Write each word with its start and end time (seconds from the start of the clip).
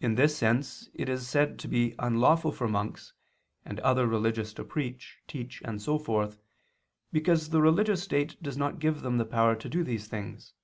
In 0.00 0.16
this 0.16 0.36
sense 0.36 0.88
it 0.92 1.08
is 1.08 1.28
said 1.28 1.56
to 1.60 1.68
be 1.68 1.94
unlawful 2.00 2.50
for 2.50 2.66
monks 2.66 3.12
and 3.64 3.78
other 3.78 4.04
religious 4.04 4.52
to 4.54 4.64
preach, 4.64 5.18
teach, 5.28 5.62
and 5.64 5.80
so 5.80 6.00
forth, 6.00 6.40
because 7.12 7.50
the 7.50 7.62
religious 7.62 8.02
state 8.02 8.42
does 8.42 8.56
not 8.56 8.80
give 8.80 9.02
them 9.02 9.18
the 9.18 9.24
power 9.24 9.54
to 9.54 9.68
do 9.68 9.84
these 9.84 10.08
things. 10.08 10.54